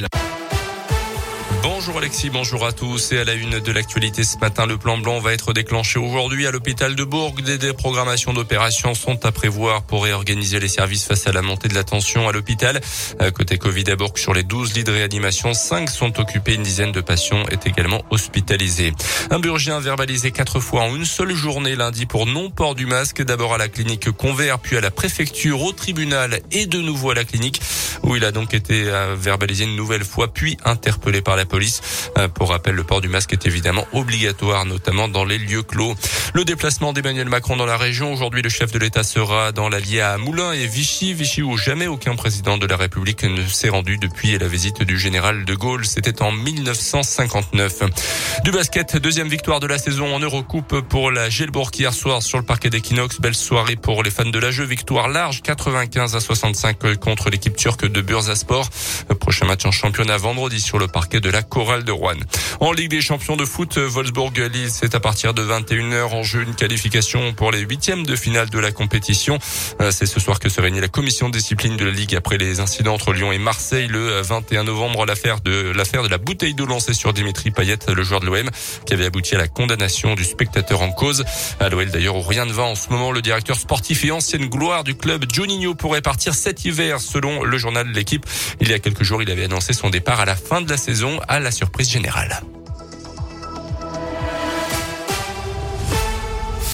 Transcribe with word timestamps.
Le. 0.00 0.06
Bonjour 1.62 1.98
Alexis, 1.98 2.30
bonjour 2.30 2.66
à 2.66 2.72
tous. 2.72 3.12
Et 3.12 3.18
à 3.18 3.24
la 3.24 3.34
une 3.34 3.60
de 3.60 3.72
l'actualité 3.72 4.24
ce 4.24 4.36
matin, 4.38 4.66
le 4.66 4.76
plan 4.76 4.98
blanc 4.98 5.20
va 5.20 5.32
être 5.32 5.52
déclenché 5.52 6.00
aujourd'hui 6.00 6.46
à 6.46 6.50
l'hôpital 6.50 6.96
de 6.96 7.04
Bourg. 7.04 7.34
Des 7.44 7.58
déprogrammations 7.58 8.32
d'opérations 8.32 8.94
sont 8.94 9.24
à 9.24 9.30
prévoir 9.30 9.84
pour 9.84 10.02
réorganiser 10.02 10.58
les 10.58 10.68
services 10.68 11.04
face 11.04 11.28
à 11.28 11.32
la 11.32 11.42
montée 11.42 11.68
de 11.68 11.74
la 11.74 11.84
tension 11.84 12.28
à 12.28 12.32
l'hôpital. 12.32 12.80
Côté 13.34 13.56
Covid 13.56 13.84
à 13.90 13.96
Bourg, 13.96 14.18
sur 14.18 14.34
les 14.34 14.42
12 14.42 14.74
lits 14.74 14.84
de 14.84 14.92
réanimation, 14.92 15.54
5 15.54 15.88
sont 15.88 16.18
occupés. 16.20 16.54
Une 16.54 16.64
dizaine 16.64 16.92
de 16.92 17.00
patients 17.00 17.44
est 17.50 17.66
également 17.66 18.02
hospitalisée. 18.10 18.92
Un 19.30 19.38
burgien 19.38 19.78
verbalisé 19.78 20.32
quatre 20.32 20.58
fois 20.58 20.82
en 20.82 20.96
une 20.96 21.04
seule 21.04 21.34
journée 21.34 21.76
lundi 21.76 22.06
pour 22.06 22.26
non-port 22.26 22.74
du 22.74 22.86
masque. 22.86 23.22
D'abord 23.22 23.54
à 23.54 23.58
la 23.58 23.68
clinique 23.68 24.10
Convert, 24.10 24.58
puis 24.58 24.76
à 24.76 24.80
la 24.80 24.90
préfecture, 24.90 25.62
au 25.62 25.72
tribunal 25.72 26.40
et 26.50 26.66
de 26.66 26.80
nouveau 26.80 27.10
à 27.10 27.14
la 27.14 27.24
clinique 27.24 27.60
où 28.02 28.16
il 28.16 28.24
a 28.24 28.32
donc 28.32 28.54
été 28.54 28.84
euh, 28.86 29.14
verbalisé 29.18 29.64
une 29.64 29.76
nouvelle 29.76 30.04
fois 30.04 30.32
puis 30.32 30.56
interpellé 30.64 31.22
par 31.22 31.36
la 31.36 31.44
police. 31.44 31.80
Euh, 32.18 32.28
pour 32.28 32.50
rappel, 32.50 32.74
le 32.74 32.84
port 32.84 33.00
du 33.00 33.08
masque 33.08 33.32
est 33.32 33.46
évidemment 33.46 33.86
obligatoire, 33.92 34.64
notamment 34.64 35.08
dans 35.08 35.24
les 35.24 35.38
lieux 35.38 35.62
clos. 35.62 35.94
Le 36.34 36.44
déplacement 36.44 36.92
d'Emmanuel 36.92 37.28
Macron 37.28 37.56
dans 37.56 37.66
la 37.66 37.76
région. 37.76 38.12
Aujourd'hui, 38.12 38.42
le 38.42 38.48
chef 38.48 38.72
de 38.72 38.78
l'État 38.78 39.02
sera 39.02 39.52
dans 39.52 39.68
l'Allier 39.68 40.00
à 40.00 40.18
Moulins 40.18 40.52
et 40.52 40.66
Vichy. 40.66 41.14
Vichy 41.14 41.42
où 41.42 41.56
jamais 41.56 41.86
aucun 41.86 42.16
président 42.16 42.58
de 42.58 42.66
la 42.66 42.76
République 42.76 43.22
ne 43.24 43.46
s'est 43.46 43.68
rendu 43.68 43.98
depuis 43.98 44.38
la 44.38 44.48
visite 44.48 44.82
du 44.82 44.98
général 44.98 45.44
de 45.44 45.54
Gaulle. 45.54 45.84
C'était 45.84 46.22
en 46.22 46.32
1959. 46.32 47.82
Du 48.44 48.50
basket, 48.50 48.96
deuxième 48.96 49.28
victoire 49.28 49.60
de 49.60 49.66
la 49.66 49.78
saison 49.78 50.14
en 50.14 50.18
Eurocoupe 50.18 50.80
pour 50.88 51.10
la 51.10 51.30
Gelbourg 51.30 51.70
hier 51.78 51.92
soir 51.92 52.22
sur 52.22 52.38
le 52.38 52.44
parquet 52.44 52.70
d'Equinox. 52.70 53.20
Belle 53.20 53.34
soirée 53.34 53.76
pour 53.76 54.02
les 54.02 54.10
fans 54.10 54.24
de 54.24 54.38
la 54.38 54.50
jeu. 54.50 54.64
Victoire 54.64 55.08
large, 55.08 55.42
95 55.42 56.16
à 56.16 56.20
65 56.20 56.98
contre 56.98 57.30
l'équipe 57.30 57.56
turque 57.56 57.91
de 57.92 58.00
Bursaspor. 58.00 58.68
Prochain 59.20 59.46
match 59.46 59.64
en 59.64 59.70
championnat 59.70 60.16
vendredi 60.16 60.60
sur 60.60 60.78
le 60.78 60.88
parquet 60.88 61.20
de 61.20 61.30
la 61.30 61.42
Chorale 61.42 61.84
de 61.84 61.92
Rouen. 61.92 62.16
En 62.60 62.72
Ligue 62.72 62.90
des 62.90 63.00
champions 63.00 63.36
de 63.36 63.44
foot, 63.44 63.78
Wolfsburg-Lille, 63.78 64.70
c'est 64.70 64.94
à 64.94 65.00
partir 65.00 65.34
de 65.34 65.44
21h 65.44 66.14
en 66.14 66.22
jeu 66.22 66.42
une 66.42 66.54
qualification 66.54 67.32
pour 67.32 67.52
les 67.52 67.60
huitièmes 67.60 68.04
de 68.04 68.16
finale 68.16 68.50
de 68.50 68.58
la 68.58 68.72
compétition. 68.72 69.38
Euh, 69.80 69.90
c'est 69.90 70.06
ce 70.06 70.20
soir 70.20 70.40
que 70.40 70.48
se 70.48 70.60
réunit 70.60 70.80
la 70.80 70.88
commission 70.88 71.28
de 71.28 71.34
discipline 71.34 71.76
de 71.76 71.84
la 71.84 71.90
Ligue 71.90 72.14
après 72.14 72.38
les 72.38 72.60
incidents 72.60 72.94
entre 72.94 73.12
Lyon 73.12 73.32
et 73.32 73.38
Marseille 73.38 73.86
le 73.86 74.20
21 74.20 74.64
novembre. 74.64 75.06
L'affaire 75.06 75.40
de 75.40 75.72
l'affaire 75.74 76.02
de 76.02 76.08
la 76.08 76.18
bouteille 76.18 76.54
d'eau 76.54 76.66
lancée 76.66 76.94
sur 76.94 77.12
Dimitri 77.12 77.50
Payet, 77.50 77.78
le 77.94 78.02
joueur 78.02 78.20
de 78.20 78.26
l'OM, 78.26 78.48
qui 78.86 78.94
avait 78.94 79.06
abouti 79.06 79.34
à 79.34 79.38
la 79.38 79.48
condamnation 79.48 80.14
du 80.14 80.24
spectateur 80.24 80.82
en 80.82 80.92
cause. 80.92 81.24
À 81.60 81.68
l'OL 81.68 81.90
d'ailleurs 81.90 82.16
où 82.16 82.22
rien 82.22 82.44
ne 82.44 82.52
va 82.52 82.64
en 82.64 82.74
ce 82.74 82.88
moment, 82.90 83.12
le 83.12 83.22
directeur 83.22 83.56
sportif 83.56 84.04
et 84.04 84.10
ancienne 84.10 84.46
gloire 84.46 84.84
du 84.84 84.94
club, 84.94 85.24
Juninho, 85.32 85.74
pourrait 85.74 86.02
partir 86.02 86.34
cet 86.34 86.64
hiver 86.64 87.00
selon 87.00 87.42
le 87.44 87.58
journal 87.58 87.81
l'équipe. 87.90 88.26
Il 88.60 88.68
y 88.68 88.74
a 88.74 88.78
quelques 88.78 89.02
jours, 89.02 89.22
il 89.22 89.30
avait 89.30 89.44
annoncé 89.44 89.72
son 89.72 89.90
départ 89.90 90.20
à 90.20 90.24
la 90.24 90.36
fin 90.36 90.60
de 90.60 90.70
la 90.70 90.76
saison 90.76 91.20
à 91.28 91.40
la 91.40 91.50
surprise 91.50 91.90
générale. 91.90 92.40